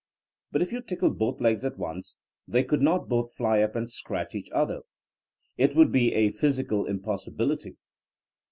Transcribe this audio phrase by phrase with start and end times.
[0.51, 2.17] But if you tickled both legs at once
[2.47, 4.79] they could not both fly up and scratch each other.
[5.59, 7.77] It would be a phys ical impossibility.